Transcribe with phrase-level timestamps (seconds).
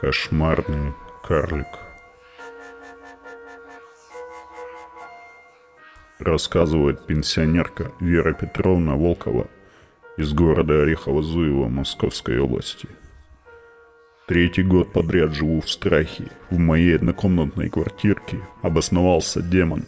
[0.00, 0.92] Кошмарный
[1.24, 1.66] карлик.
[6.20, 9.48] Рассказывает пенсионерка Вера Петровна Волкова
[10.16, 12.88] из города Орехово-Зуево Московской области.
[14.28, 16.28] Третий год подряд живу в страхе.
[16.48, 19.84] В моей однокомнатной квартирке обосновался демон.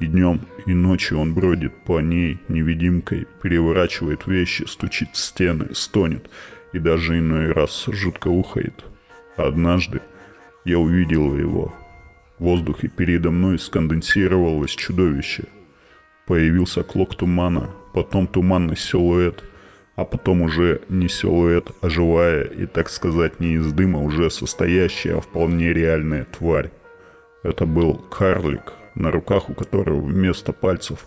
[0.00, 6.30] И днем, и ночью он бродит по ней невидимкой, переворачивает вещи, стучит в стены, стонет
[6.72, 8.86] и даже иной раз жутко ухает–
[9.36, 10.00] Однажды
[10.64, 11.74] я увидел его.
[12.38, 15.44] В воздухе передо мной сконденсировалось чудовище.
[16.26, 19.42] Появился клок тумана, потом туманный силуэт,
[19.96, 25.16] а потом уже не силуэт, а живая и, так сказать, не из дыма, уже состоящая,
[25.16, 26.70] а вполне реальная тварь.
[27.42, 31.06] Это был карлик, на руках у которого вместо пальцев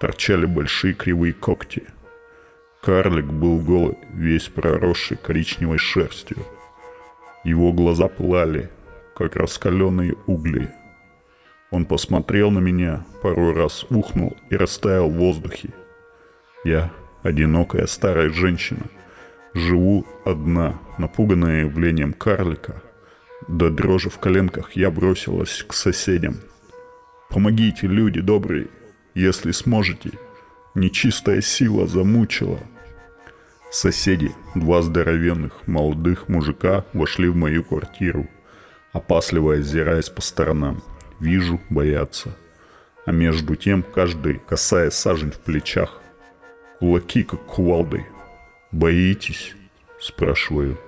[0.00, 1.84] торчали большие кривые когти.
[2.82, 6.38] Карлик был голый, весь проросший коричневой шерстью–
[7.44, 8.70] его глаза пылали,
[9.14, 10.68] как раскаленные угли.
[11.70, 15.70] Он посмотрел на меня, пару раз ухнул и растаял в воздухе.
[16.64, 16.90] Я,
[17.22, 18.82] одинокая старая женщина,
[19.54, 22.82] живу одна, напуганная явлением карлика.
[23.48, 26.36] До дрожи в коленках я бросилась к соседям.
[27.30, 28.68] «Помогите, люди добрые,
[29.14, 30.10] если сможете.
[30.74, 32.58] Нечистая сила замучила».
[33.70, 38.28] Соседи, два здоровенных молодых мужика, вошли в мою квартиру,
[38.92, 40.82] опасливо озираясь по сторонам.
[41.20, 42.36] Вижу, боятся.
[43.06, 46.00] А между тем каждый касаясь сажень в плечах.
[46.80, 48.06] Кулаки, как кувалды.
[48.72, 49.54] «Боитесь?»–
[50.00, 50.78] спрашиваю.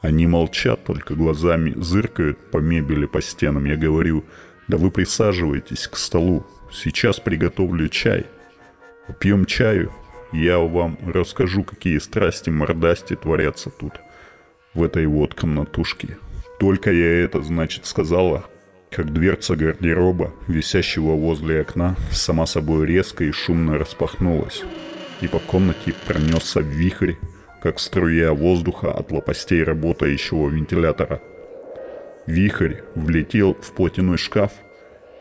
[0.00, 3.66] Они молчат, только глазами зыркают по мебели, по стенам.
[3.66, 4.24] Я говорю,
[4.68, 6.44] да вы присаживайтесь к столу.
[6.72, 8.26] Сейчас приготовлю чай.
[9.20, 9.92] Пьем чаю,
[10.32, 13.92] я вам расскажу, какие страсти мордасти творятся тут,
[14.74, 16.18] в этой вот комнатушке.
[16.58, 18.44] Только я это, значит, сказала,
[18.90, 24.62] как дверца гардероба, висящего возле окна, сама собой резко и шумно распахнулась,
[25.20, 27.14] и по комнате пронесся вихрь,
[27.62, 31.20] как струя воздуха от лопастей работающего вентилятора.
[32.26, 34.52] Вихрь влетел в платяной шкаф,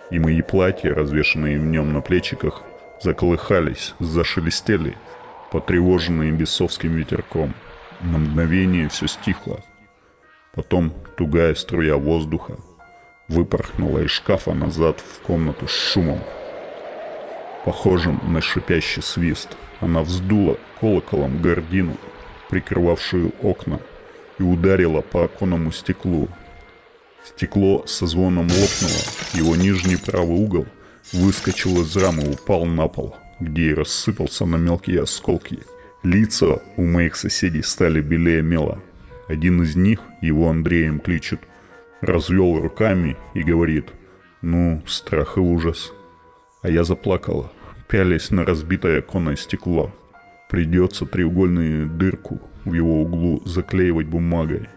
[0.10, 2.64] и мои платья, развешанные в нем на плечиках,
[3.02, 4.98] заколыхались, зашелестели,
[5.52, 7.54] потревоженные бесовским ветерком.
[8.02, 9.64] На мгновение все стихло.
[10.54, 12.58] Потом тугая струя воздуха
[13.28, 16.20] выпорхнула из шкафа назад в комнату с шумом.
[17.64, 21.96] Похожим на шипящий свист, она вздула колоколом гордину,
[22.50, 23.80] прикрывавшую окна,
[24.40, 26.28] и ударила по оконному стеклу.
[27.24, 29.02] Стекло со звоном лопнуло,
[29.34, 30.66] его нижний правый угол–
[31.14, 35.60] выскочил из рамы, упал на пол, где и рассыпался на мелкие осколки.
[36.04, 38.80] Лица у моих соседей стали белее мела.
[39.28, 41.42] Один из них, его Андреем кличут,
[42.02, 43.90] развел руками и говорит
[44.42, 45.94] «Ну, страх и ужас».
[46.62, 47.52] А я заплакала,
[47.88, 49.94] пялясь на разбитое оконное стекло.
[50.50, 54.70] Придется треугольную дырку в его углу заклеивать бумагой.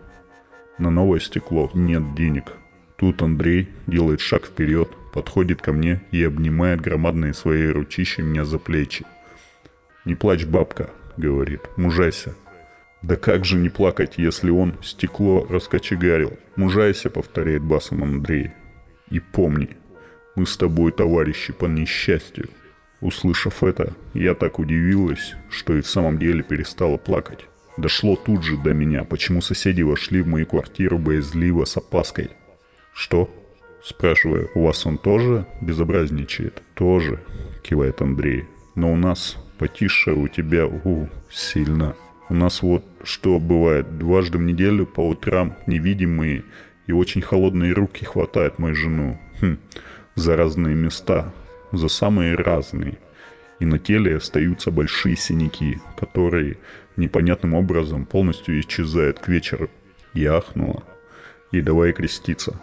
[0.79, 2.53] На новое стекло нет денег.
[2.97, 8.59] Тут Андрей делает шаг вперед– подходит ко мне и обнимает громадные свои ручища меня за
[8.59, 9.07] плечи.
[10.05, 12.35] «Не плачь, бабка»,— говорит,— «мужайся».
[13.01, 18.51] «Да как же не плакать, если он стекло раскочегарил?» «Мужайся»,— повторяет басом Андрей.
[19.09, 19.77] «И помни,
[20.35, 22.49] мы с тобой товарищи по несчастью».
[23.01, 27.47] Услышав это, я так удивилась, что и в самом деле перестала плакать.
[27.77, 32.31] Дошло тут же до меня, почему соседи вошли в мою квартиру боязливо с опаской.
[32.93, 33.31] «Что?»
[33.85, 36.63] Спрашиваю, у вас он тоже безобразничает?
[36.75, 37.21] Тоже,
[37.63, 38.45] кивает Андрей.
[38.75, 41.95] Но у нас потише, у тебя, у, сильно.
[42.31, 46.45] У нас вот что бывает, дважды в неделю по утрам невидимые
[46.87, 49.21] и очень холодные руки хватают мою жену.
[49.43, 49.59] Хм,
[50.15, 51.35] за разные места,
[51.71, 52.97] за самые разные.
[53.61, 56.57] И на теле остаются большие синяки, которые
[56.97, 59.69] непонятным образом полностью исчезают к вечеру.
[60.15, 60.85] Я ахнула.
[61.53, 62.59] И давай креститься.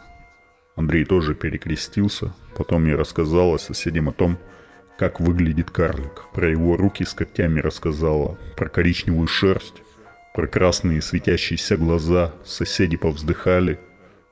[0.76, 2.34] Андрей тоже перекрестился.
[2.56, 4.38] Потом я рассказала соседям о том,
[4.98, 6.26] как выглядит карлик.
[6.34, 9.82] Про его руки с когтями рассказала, про коричневую шерсть,
[10.34, 12.34] про красные светящиеся глаза.
[12.46, 13.80] Соседи повздыхали,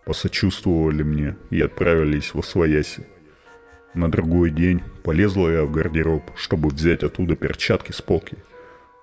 [0.05, 3.05] посочувствовали мне и отправились во свояси.
[3.93, 8.37] На другой день полезла я в гардероб, чтобы взять оттуда перчатки с полки.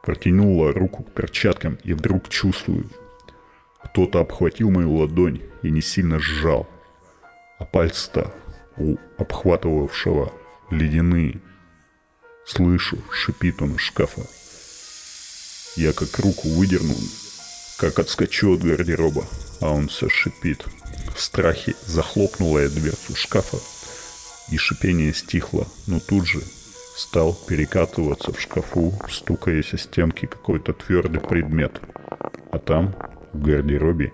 [0.03, 2.87] Протянула руку к перчаткам и вдруг чувствую.
[3.83, 6.71] Кто-то обхватил мою ладонь и не сильно сжал–
[7.59, 8.35] а пальцы-то
[8.77, 10.33] у обхватывавшего
[10.71, 11.41] ледяные.
[12.45, 14.23] Слышу, шипит он из шкафа.
[15.77, 16.99] Я как руку выдернул,
[17.79, 19.25] как отскочу от гардероба,
[19.61, 20.65] а он все шипит.
[21.15, 23.59] В страхе захлопнула я дверцу шкафа,
[24.51, 26.41] и шипение стихло, но тут же
[26.97, 31.81] стал перекатываться в шкафу, стукаясь о стенки какой-то твердый предмет.
[32.51, 32.95] А там,
[33.33, 34.13] в гардеробе,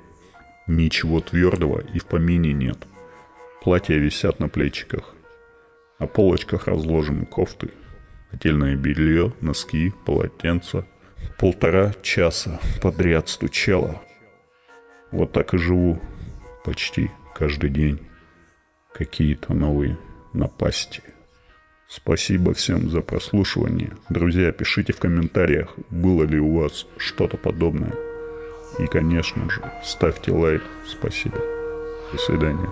[0.66, 2.78] ничего твердого и в помине нет.
[3.62, 5.14] Платья висят на плечиках.
[6.00, 7.70] На полочках разложены кофты,
[8.32, 10.84] отдельное белье, носки, полотенца.
[11.38, 14.02] Полтора часа подряд стучало.
[15.12, 16.00] Вот так и живу
[16.64, 18.00] почти каждый день.
[18.92, 19.96] Какие-то новые
[20.32, 21.04] напасти.
[21.88, 23.92] Спасибо всем за прослушивание.
[24.08, 27.94] Друзья, пишите в комментариях, было ли у вас что-то подобное.
[28.80, 30.62] И, конечно же, ставьте лайк.
[30.84, 31.38] Спасибо.
[32.10, 32.68] До свидания.